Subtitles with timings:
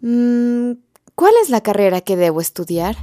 [0.00, 0.74] Mm,
[1.16, 2.96] ¿Cuál es la carrera que debo estudiar?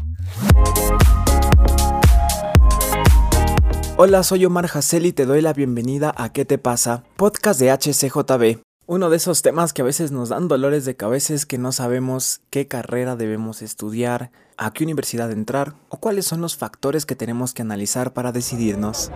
[3.97, 7.03] Hola, soy Omar Hassel y te doy la bienvenida a ¿Qué te pasa?
[7.17, 8.61] Podcast de HCJB.
[8.87, 11.73] Uno de esos temas que a veces nos dan dolores de cabeza es que no
[11.73, 17.15] sabemos qué carrera debemos estudiar, a qué universidad entrar o cuáles son los factores que
[17.15, 19.11] tenemos que analizar para decidirnos.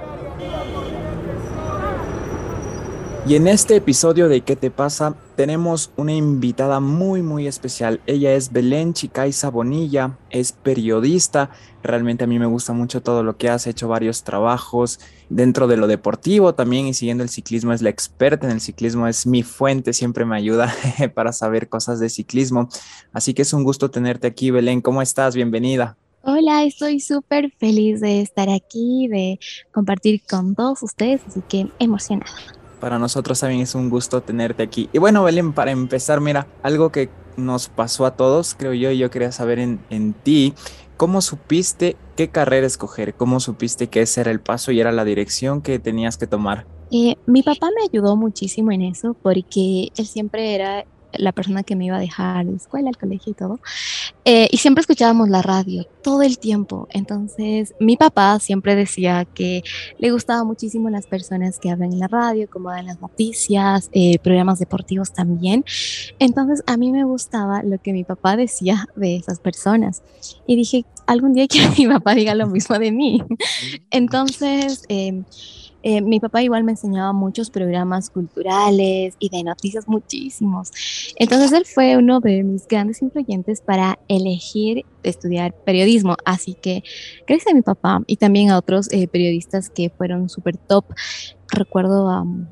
[3.28, 5.14] Y en este episodio de ¿Qué te pasa?
[5.36, 8.02] Tenemos una invitada muy muy especial.
[8.08, 11.52] Ella es Belén Chicaiza Bonilla, es periodista.
[11.84, 15.78] Realmente a mí me gusta mucho todo lo que hace, hecho varios trabajos dentro de
[15.78, 19.44] lo deportivo también y siguiendo el ciclismo es la experta en el ciclismo, es mi
[19.44, 20.74] fuente, siempre me ayuda
[21.14, 22.70] para saber cosas de ciclismo.
[23.14, 24.82] Así que es un gusto tenerte aquí, Belén.
[24.82, 25.36] ¿Cómo estás?
[25.36, 25.98] Bienvenida.
[26.24, 29.40] Hola, estoy súper feliz de estar aquí, de
[29.72, 32.59] compartir con todos ustedes, así que emocionada.
[32.80, 34.90] Para nosotros también es un gusto tenerte aquí.
[34.94, 38.98] Y bueno, Belén, para empezar, mira, algo que nos pasó a todos, creo yo, y
[38.98, 40.54] yo quería saber en, en ti,
[40.98, 43.14] ¿cómo supiste qué carrera escoger?
[43.14, 46.66] ¿Cómo supiste que ese era el paso y era la dirección que tenías que tomar?
[46.92, 51.76] Eh, mi papá me ayudó muchísimo en eso porque él siempre era la persona que
[51.76, 53.60] me iba a dejar la escuela, al colegio y todo.
[54.26, 56.88] Eh, y siempre escuchábamos la radio todo el tiempo.
[56.92, 59.64] Entonces, mi papá siempre decía que
[59.98, 64.20] le gustaba muchísimo las personas que hablan en la radio, como dan las noticias, eh,
[64.20, 65.66] programas deportivos también.
[66.20, 70.04] Entonces, a mí me gustaba lo que mi papá decía de esas personas.
[70.46, 73.24] Y dije, algún día quiero que mi papá diga lo mismo de mí.
[73.92, 75.24] Entonces, eh,
[75.82, 80.72] eh, mi papá igual me enseñaba muchos programas culturales y de noticias muchísimos.
[81.16, 86.18] Entonces él fue uno de mis grandes influyentes para elegir estudiar periodismo.
[86.26, 86.84] Así que
[87.28, 90.86] gracias a mi papá y también a otros eh, periodistas que fueron súper top.
[91.52, 92.48] Recuerdo a um,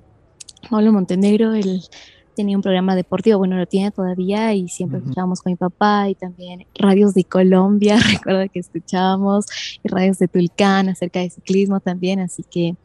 [0.70, 1.82] Pablo Montenegro, él
[2.38, 6.16] tenía un programa deportivo, bueno, lo tiene todavía y siempre escuchábamos con mi papá y
[6.16, 9.46] también radios de Colombia, recuerdo que escuchábamos,
[9.84, 12.76] y radios de Tulcán acerca de ciclismo también, así que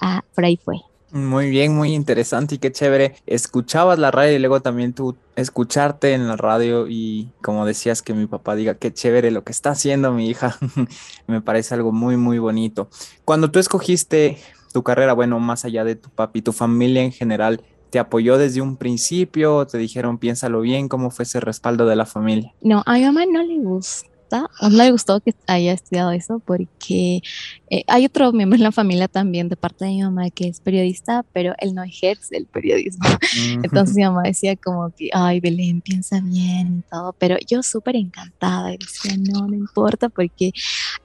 [0.00, 0.76] ah, por ahí fue.
[1.10, 3.14] Muy bien, muy interesante y qué chévere.
[3.26, 8.12] Escuchabas la radio y luego también tú escucharte en la radio y como decías que
[8.12, 10.58] mi papá diga qué chévere lo que está haciendo mi hija,
[11.26, 12.90] me parece algo muy, muy bonito.
[13.24, 14.36] Cuando tú escogiste
[14.74, 18.60] tu carrera, bueno, más allá de tu papi, tu familia en general, ¿Te apoyó desde
[18.60, 19.66] un principio?
[19.66, 20.88] ¿Te dijeron piénsalo bien?
[20.88, 22.52] ¿Cómo fue ese respaldo de la familia?
[22.60, 27.22] No, a mi mamá no le gusta no le gustó que haya estudiado eso porque
[27.70, 30.60] eh, hay otro miembro en la familia también de parte de mi mamá que es
[30.60, 33.06] periodista, pero él no ejerce el periodismo.
[33.62, 37.96] Entonces mi mamá decía como que, ay, Belén, piensa bien y todo, pero yo súper
[37.96, 40.52] encantada y decía, no, no importa porque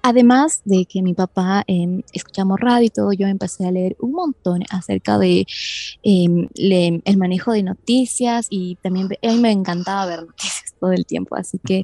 [0.02, 4.14] además de que mi papá eh, escuchamos radio y todo, yo empecé a leer un
[4.14, 5.46] montón acerca de
[6.04, 11.06] em, el manejo de noticias y también a mí me encantaba ver noticias todo el
[11.06, 11.84] tiempo, así que,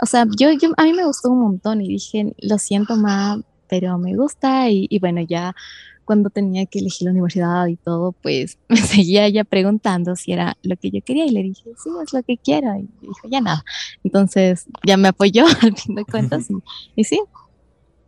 [0.00, 3.38] o sea, yo, yo a mí me gustó un montón y dije, lo siento, más
[3.72, 5.54] pero me gusta y, bueno, ya
[6.04, 10.58] cuando tenía que elegir la universidad y todo, pues me seguía ella preguntando si era
[10.62, 12.76] lo que yo quería y le dije, sí, es lo que quiero.
[12.76, 13.64] Y dijo, ya nada.
[14.04, 16.48] Entonces ya me apoyó al fin de cuentas
[16.96, 17.18] y, sí.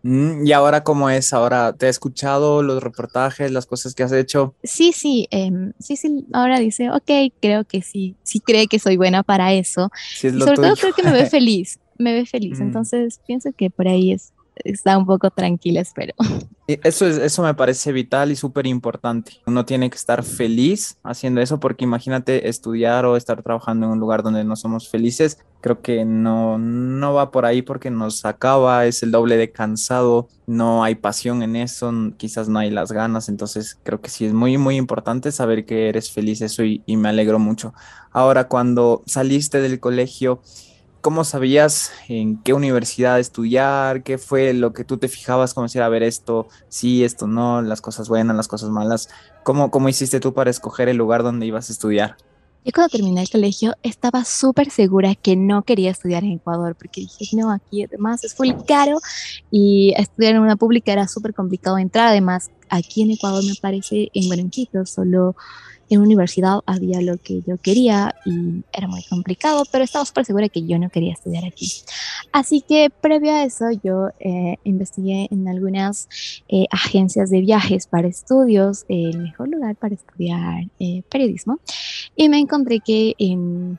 [0.02, 1.32] Mm, ¿Y ahora cómo es?
[1.32, 4.54] ¿Ahora te he escuchado los reportajes, las cosas que has hecho?
[4.62, 8.98] Sí, sí, em, sí, sí, ahora dice, ok, creo que sí, sí cree que soy
[8.98, 9.90] buena para eso.
[10.16, 12.60] y sobre todo creo que me ve feliz, me ve feliz.
[12.60, 12.64] Mm.
[12.64, 16.14] Entonces pienso que por ahí es, está un poco tranquila, espero.
[16.66, 19.32] Eso, es, eso me parece vital y súper importante.
[19.46, 24.00] Uno tiene que estar feliz haciendo eso porque imagínate estudiar o estar trabajando en un
[24.00, 25.38] lugar donde no somos felices.
[25.60, 30.28] Creo que no, no va por ahí porque nos acaba, es el doble de cansado,
[30.46, 33.28] no hay pasión en eso, quizás no hay las ganas.
[33.28, 36.96] Entonces creo que sí es muy, muy importante saber que eres feliz eso y, y
[36.96, 37.74] me alegro mucho.
[38.10, 40.40] Ahora, cuando saliste del colegio,
[41.04, 44.02] ¿cómo sabías en qué universidad estudiar?
[44.04, 47.60] ¿Qué fue lo que tú te fijabas como decir, a ver, esto sí, esto no,
[47.60, 49.10] las cosas buenas, las cosas malas?
[49.42, 52.16] ¿Cómo, cómo hiciste tú para escoger el lugar donde ibas a estudiar?
[52.64, 57.02] Yo cuando terminé el colegio estaba súper segura que no quería estudiar en Ecuador porque
[57.02, 58.98] dije, no, aquí además es muy caro
[59.50, 62.08] y estudiar en una pública era súper complicado entrar.
[62.08, 65.36] Además, aquí en Ecuador me parece en Barranquito solo
[65.90, 70.48] en universidad había lo que yo quería y era muy complicado, pero estaba súper segura
[70.48, 71.70] que yo no quería estudiar aquí.
[72.32, 76.08] Así que previo a eso yo eh, investigué en algunas
[76.48, 81.58] eh, agencias de viajes para estudios, el mejor lugar para estudiar eh, periodismo,
[82.16, 83.78] y me encontré que en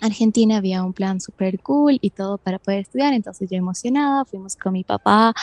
[0.00, 4.56] Argentina había un plan súper cool y todo para poder estudiar, entonces yo emocionada, fuimos
[4.56, 5.34] con mi papá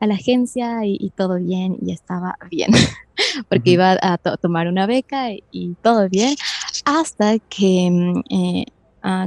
[0.00, 2.70] a la agencia y, todo bien y estaba bien,
[3.48, 6.36] porque iba a tomar una beca y, todo bien,
[6.84, 8.64] hasta que mm, eh,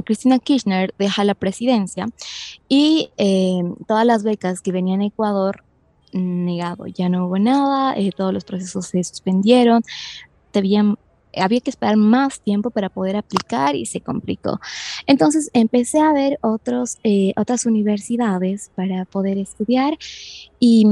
[0.04, 2.08] Cristina Kirchner deja la presidencia
[2.68, 5.64] y eh, todas las becas que venían a Ecuador
[6.12, 9.82] negado, ya no hubo nada, eh, todos los procesos se suspendieron,
[10.52, 10.98] debían
[11.36, 14.60] había que esperar más tiempo para poder aplicar y se complicó.
[15.06, 19.98] Entonces empecé a ver otros, eh, otras universidades para poder estudiar
[20.58, 20.86] y,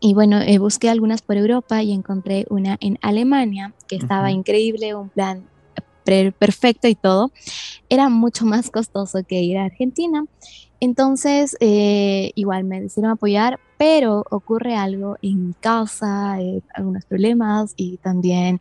[0.00, 4.94] y bueno, eh, busqué algunas por Europa y encontré una en Alemania que estaba increíble,
[4.94, 5.44] un plan
[6.38, 7.30] perfecto y todo.
[7.88, 10.24] Era mucho más costoso que ir a Argentina.
[10.80, 17.96] Entonces, eh, igual me decidieron apoyar, pero ocurre algo en casa, eh, algunos problemas y
[17.98, 18.58] también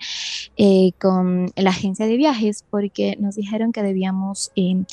[0.58, 4.84] eh, con la agencia de viajes porque nos dijeron que debíamos eh,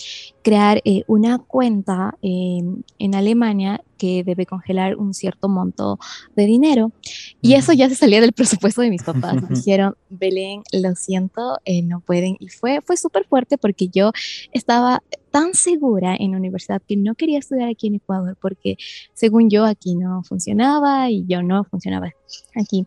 [0.43, 5.99] crear una cuenta en Alemania que debe congelar un cierto monto
[6.37, 6.93] de dinero.
[7.41, 9.37] Y eso ya se salía del presupuesto de mis papás.
[9.49, 14.13] Dijeron, Belén, lo siento, no pueden y fue, fue súper fuerte porque yo
[14.53, 15.03] estaba
[15.35, 18.77] tan segura en la universidad que no quería estudiar aquí en Ecuador porque
[19.15, 22.11] según yo aquí no funcionaba y yo no funcionaba
[22.55, 22.87] aquí.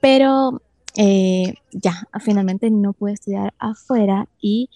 [0.00, 0.62] Pero
[0.96, 4.68] eh, ya, finalmente no pude estudiar afuera y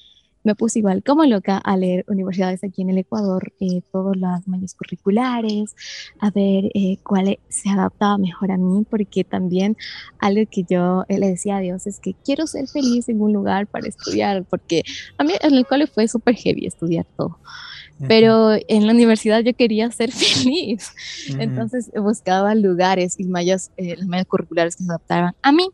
[0.45, 4.47] me puse igual como loca a leer universidades aquí en el Ecuador, eh, todas las
[4.47, 5.75] mallas curriculares,
[6.21, 9.77] a ver eh, cuál se adaptaba mejor a mí, porque también
[10.19, 13.67] algo que yo le decía a Dios es que quiero ser feliz en un lugar
[13.67, 14.83] para estudiar, porque
[15.17, 17.39] a mí en el cole fue súper heavy estudiar todo
[18.09, 20.93] pero en la universidad yo quería ser feliz.
[21.39, 25.69] Entonces buscaba lugares y mallas, eh, las mallas curriculares que se adaptaran a mí.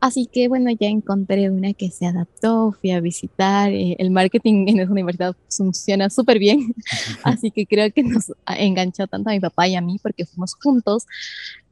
[0.00, 3.72] Así que bueno, ya encontré una que se adaptó, fui a visitar.
[3.72, 6.74] Eh, el marketing en esa universidad funciona súper bien.
[7.22, 10.54] Así que creo que nos enganchó tanto a mi papá y a mí porque fuimos
[10.54, 11.06] juntos.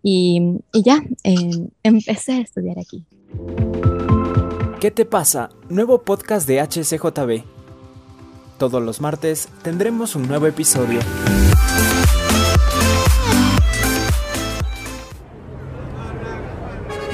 [0.03, 0.41] Y,
[0.73, 3.05] y ya, em, empecé a estudiar aquí.
[4.81, 5.51] ¿Qué te pasa?
[5.69, 7.60] Nuevo podcast de HCJB
[8.61, 11.01] todos los martes tendremos un nuevo episodio.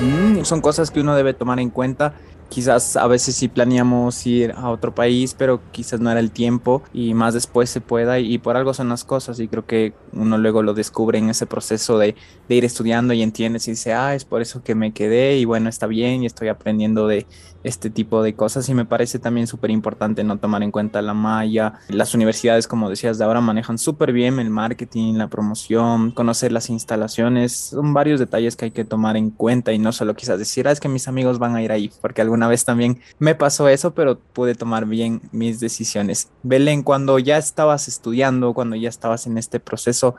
[0.02, 2.14] Mm, son cosas que uno debe tomar en cuenta
[2.48, 6.82] quizás a veces sí planeamos ir a otro país, pero quizás no era el tiempo
[6.92, 10.38] y más después se pueda y, por algo son las cosas y creo que uno
[10.38, 12.14] luego lo descubre en ese proceso de,
[12.48, 15.44] de, ir estudiando y entiendes y dice, ah, es por eso que me quedé y
[15.44, 17.26] bueno, está bien y estoy aprendiendo de
[17.66, 21.14] este tipo de cosas y me parece también súper importante no tomar en cuenta la
[21.14, 21.80] malla.
[21.88, 26.70] Las universidades, como decías, de ahora manejan súper bien el marketing, la promoción, conocer las
[26.70, 30.68] instalaciones, son varios detalles que hay que tomar en cuenta y no solo quizás decir,
[30.68, 33.34] ah, es que mis amigos van a ir ahí, porque algún una vez también me
[33.34, 36.30] pasó eso, pero pude tomar bien mis decisiones.
[36.42, 40.14] Belén, cuando ya estabas estudiando, cuando ya estabas en este proceso,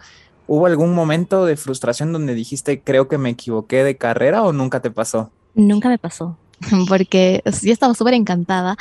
[0.48, 4.82] ¿hubo algún momento de frustración donde dijiste, creo que me equivoqué de carrera o nunca
[4.82, 5.32] te pasó?
[5.54, 6.38] Nunca me pasó,
[6.88, 8.78] porque yo estaba súper encantada,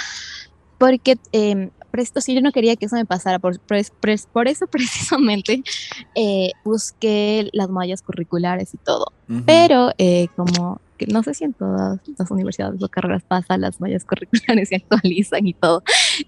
[0.78, 1.70] porque eh,
[2.00, 5.62] esto sí, yo no quería que eso me pasara, por, por, eso precisamente
[6.14, 9.12] eh, busqué las mallas curriculares y todo.
[9.44, 13.80] Pero eh, como que no sé si en todas las universidades o carreras pasa, las
[13.80, 15.82] mallas curriculares se actualizan y todo.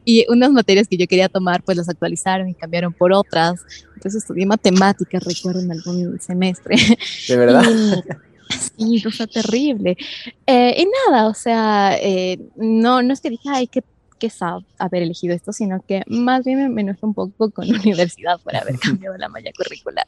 [0.04, 3.60] Y unas materias que yo quería tomar, pues las actualizaron y cambiaron por otras.
[3.94, 6.76] Entonces estudié matemáticas, recuerdo, en algún semestre.
[7.28, 7.64] ¿De verdad?
[8.48, 9.96] Sí, cosa terrible.
[10.46, 11.98] Eh, y nada, o sea,
[12.56, 13.82] no, no es que dije, ay, qué
[14.18, 14.30] que
[14.78, 18.54] haber elegido esto, sino que más bien me enojo un poco con la universidad por
[18.56, 20.06] haber cambiado la malla curricular.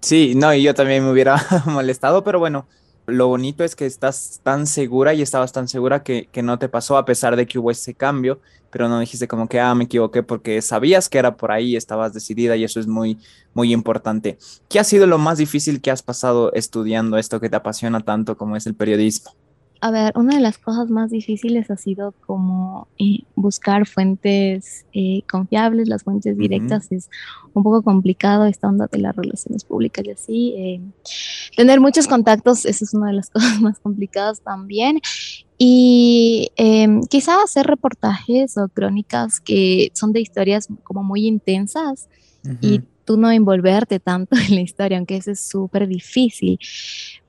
[0.00, 2.66] Sí, no, y yo también me hubiera molestado, pero bueno,
[3.08, 6.68] lo bonito es que estás tan segura y estabas tan segura que, que, no te
[6.68, 9.84] pasó a pesar de que hubo ese cambio, pero no dijiste como que, ah, me
[9.84, 13.18] equivoqué porque sabías que era por ahí, estabas decidida y eso es muy,
[13.54, 14.38] muy importante.
[14.68, 18.36] ¿Qué ha sido lo más difícil que has pasado estudiando esto que te apasiona tanto
[18.36, 19.32] como es el periodismo?
[19.80, 25.22] A ver, una de las cosas más difíciles ha sido como eh, buscar fuentes eh,
[25.30, 27.08] confiables, las fuentes directas es
[27.54, 30.54] un poco complicado estando de las relaciones públicas y así.
[30.56, 30.80] Eh,
[31.56, 35.00] tener muchos contactos, eso es una de las cosas más complicadas también.
[35.58, 42.08] Y em, quizá hacer reportajes o crónicas que son de historias como muy intensas
[42.60, 46.58] y tú no envolverte tanto en la historia, aunque eso es súper difícil,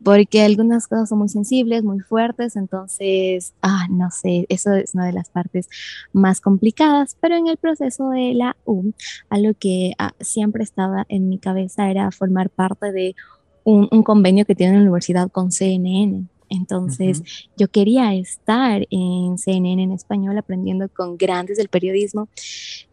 [0.04, 5.06] porque algunas cosas son muy sensibles, muy fuertes, entonces, ah, no sé, eso es una
[5.06, 5.70] de las partes
[6.12, 8.92] más complicadas, pero en el proceso de la U,
[9.30, 13.16] algo que ah, siempre estaba en mi cabeza era formar parte de
[13.64, 16.26] un, un convenio que tiene la universidad con CNN.
[16.50, 17.22] Entonces,
[17.58, 22.28] yo quería estar en CNN en español aprendiendo con grandes del periodismo.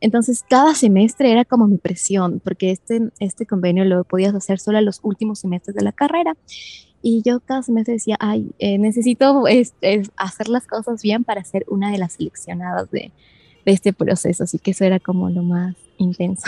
[0.00, 4.78] Entonces, cada semestre era como mi presión, porque este, este convenio lo podías hacer solo
[4.78, 6.36] a los últimos semestres de la carrera.
[7.02, 9.44] Y yo cada semestre decía, ay, eh, necesito
[10.16, 13.12] hacer las cosas bien para ser una de las seleccionadas de,
[13.64, 16.44] de este proceso, así que eso era como lo más intenso.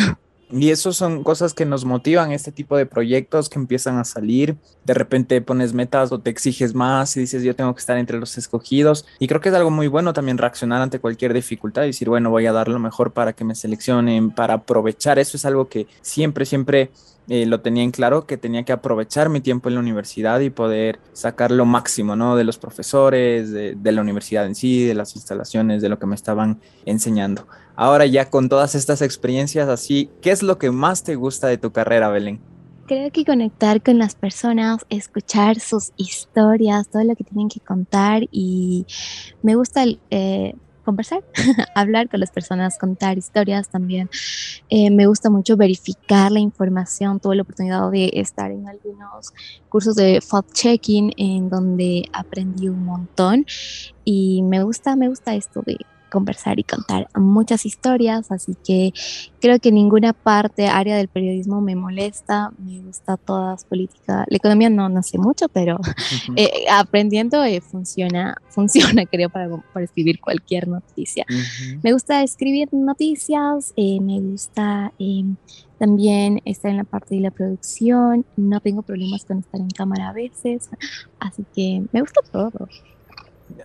[0.51, 4.57] Y eso son cosas que nos motivan, este tipo de proyectos que empiezan a salir.
[4.85, 8.19] De repente pones metas o te exiges más y dices, yo tengo que estar entre
[8.19, 9.05] los escogidos.
[9.19, 12.31] Y creo que es algo muy bueno también reaccionar ante cualquier dificultad y decir, bueno,
[12.31, 15.19] voy a dar lo mejor para que me seleccionen, para aprovechar.
[15.19, 16.91] Eso es algo que siempre, siempre
[17.29, 20.51] eh, lo tenía en claro que tenía que aprovechar mi tiempo en la universidad y
[20.51, 22.37] poder sacar lo máximo, ¿no?
[22.37, 26.07] De los profesores, de, de, la universidad en sí, de las instalaciones, de lo que
[26.07, 27.47] me estaban enseñando.
[27.77, 31.59] Ahora ya con todas estas experiencias así, ¿qué es lo que más te gusta de
[31.59, 32.41] tu carrera, Belén?
[32.87, 38.23] Creo que conectar con las personas, escuchar sus historias, todo lo que tienen que contar
[38.31, 38.87] y
[39.43, 39.85] me gusta.
[40.11, 40.55] Eh,
[40.89, 41.23] conversar,
[41.75, 44.09] hablar con las personas, contar historias también.
[44.71, 47.21] Eh, me gusta mucho verificar la información.
[47.21, 49.35] Tuve la oportunidad de estar en algunos
[49.69, 53.45] cursos de fact-checking en donde aprendí un montón
[54.03, 55.77] y me gusta, me gusta esto de
[56.09, 58.93] conversar y contar muchas historias, así que
[59.41, 64.71] creo que ninguna parte, área del periodismo me molesta, me gusta todas política, la economía
[64.71, 65.79] no, no sé mucho, pero
[66.37, 71.25] eh, aprendiendo eh, funciona, funciona creo para, para, escribir cualquier noticia.
[71.83, 74.93] Me gusta escribir noticias, eh, me gusta
[75.79, 80.09] también estar en la parte de la producción, no tengo problemas con estar en cámara
[80.09, 80.69] a veces,
[81.21, 82.51] así que me gusta todo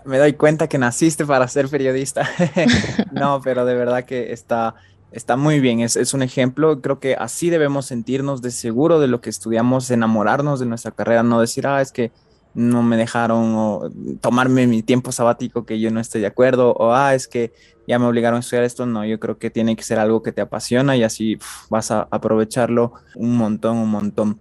[0.06, 2.30] me doy cuenta que naciste para ser periodista.
[3.12, 4.76] no, pero de verdad que está,
[5.12, 5.80] está muy bien.
[5.80, 6.82] Es, es, un ejemplo.
[6.82, 11.24] Creo que así debemos sentirnos de seguro de lo que estudiamos, enamorarnos de nuestra carrera,
[11.24, 12.12] no decir, ah, es que
[12.54, 17.16] no me dejaron tomarme mi tiempo sabático que yo no estoy de acuerdo o ah,
[17.16, 17.52] es que
[17.88, 18.86] ya me obligaron a estudiar esto.
[18.86, 21.38] No, yo creo que tiene que ser algo que te apasiona y así
[21.70, 24.40] vas a aprovecharlo un montón, un montón.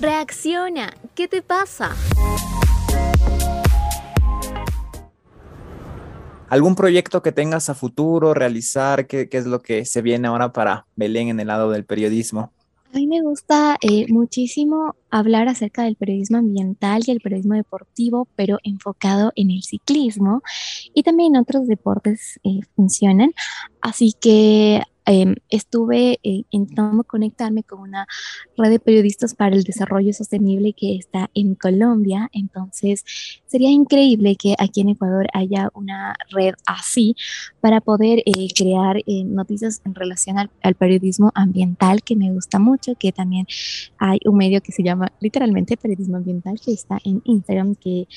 [0.00, 1.96] Reacciona, ¿qué te pasa?
[6.56, 9.06] ¿Algún proyecto que tengas a futuro, realizar?
[9.06, 12.50] ¿Qué, ¿Qué, es lo que se viene ahora para Belén en el lado del periodismo?
[12.94, 18.26] A mí me gusta eh, muchísimo hablar acerca del periodismo ambiental y el periodismo deportivo,
[18.36, 20.42] pero enfocado en el ciclismo
[20.94, 23.34] y también otros deportes eh, funcionan.
[23.82, 26.42] Así que Em, estuve eh,
[27.06, 28.08] conectarme con una
[28.56, 32.28] red de periodistas para el desarrollo sostenible que está en Colombia.
[32.32, 33.04] Entonces,
[33.46, 37.14] sería increíble que aquí en Ecuador haya una red así
[37.60, 42.58] para poder eh, crear eh, noticias en relación al, al, periodismo ambiental, que me gusta
[42.58, 43.46] mucho, que también
[43.98, 48.08] hay un medio que se llama literalmente Periodismo Ambiental, que está en Instagram, que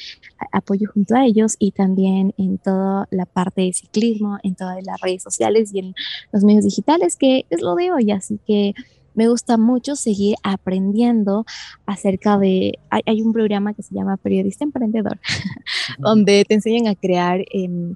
[0.52, 5.00] apoyo junto a ellos y también en toda la parte de ciclismo, en todas las
[5.02, 5.94] redes sociales y en
[6.32, 6.79] los medios digitales
[7.18, 8.74] que es lo de hoy, así que
[9.16, 11.46] me gusta mucho seguir aprendiendo
[11.86, 15.20] acerca de, hay, un programa que se llama Periodista Emprendedor,
[16.00, 17.96] donde te enseñan a crear, em,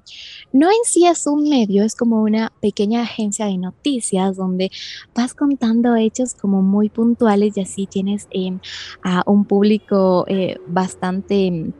[0.52, 4.70] no en sí es un medio, es como una pequeña agencia de noticias donde
[5.14, 8.58] vas contando hechos como muy puntuales y así tienes em,
[9.02, 11.72] a un público eh, bastante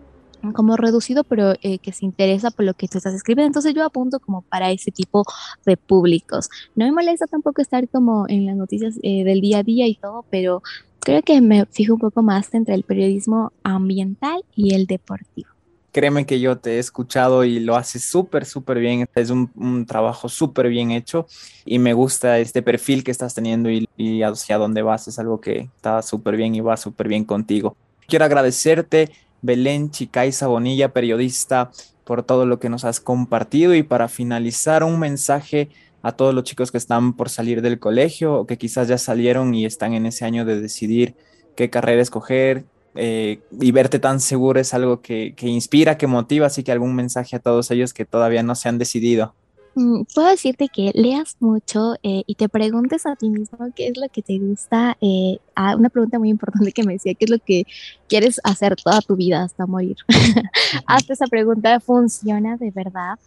[0.52, 3.46] como reducido, pero eh, que se interesa por lo que tú estás escribiendo.
[3.46, 5.24] Entonces yo apunto como para ese tipo
[5.64, 6.48] de públicos.
[6.74, 9.94] No me molesta tampoco estar como en las noticias eh, del día a día y
[9.94, 10.62] todo, pero
[11.00, 15.48] creo que me fijo un poco más entre el periodismo ambiental y el deportivo.
[15.92, 19.06] Créeme que yo te he escuchado y lo haces súper, súper bien.
[19.14, 21.28] Es un, un trabajo súper bien hecho
[21.64, 25.06] y me gusta este perfil que estás teniendo y, y hacia dónde vas.
[25.06, 27.76] Es algo que está súper bien y va súper bien contigo.
[28.08, 29.12] Quiero agradecerte
[29.44, 31.70] Belén Chicaiza Bonilla, periodista,
[32.04, 35.68] por todo lo que nos has compartido y para finalizar un mensaje
[36.00, 39.54] a todos los chicos que están por salir del colegio o que quizás ya salieron
[39.54, 41.14] y están en ese año de decidir
[41.56, 46.46] qué carrera escoger eh, y verte tan seguro es algo que, que inspira, que motiva,
[46.46, 49.34] así que algún mensaje a todos ellos que todavía no se han decidido.
[49.76, 53.98] Mm, puedo decirte que leas mucho eh, y te preguntes a ti mismo qué es
[53.98, 54.96] lo que te gusta.
[55.00, 57.66] Eh, ah, una pregunta muy importante que me decía, ¿qué es lo que
[58.08, 59.96] quieres hacer toda tu vida hasta morir?
[60.86, 63.18] Hazte esa pregunta, ¿funciona de verdad?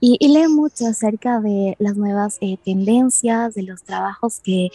[0.00, 4.68] Y, lee mucho acerca de las nuevas eh, tendencias, de los trabajos que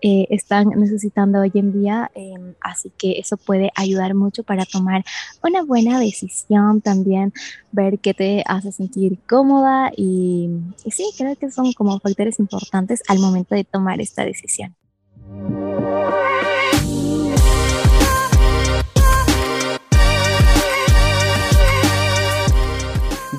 [0.00, 2.10] están necesitando hoy en día.
[2.14, 5.04] Em, así que eso puede ayudar mucho para tomar
[5.42, 7.32] una buena decisión también,
[7.70, 10.50] ver qué te hace sentir cómoda y
[10.84, 14.76] y sí, creo que son como factores importantes al momento de tomar esta decisión.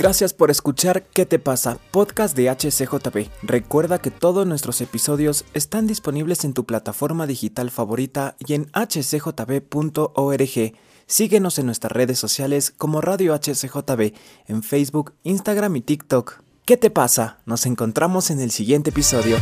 [0.04, 1.78] Gracias por escuchar ¿Qué te pasa?
[1.92, 3.30] Podcast de HCJB.
[3.42, 9.64] Recuerda que todos nuestros episodios están disponibles en tu plataforma digital favorita y en hcjb.org.
[11.06, 14.14] Síguenos en nuestras redes sociales como Radio HCJB
[14.48, 16.43] en Facebook, Instagram y TikTok.
[16.66, 17.40] ¿Qué te pasa?
[17.46, 19.36] Nos encontramos en el siguiente episodio.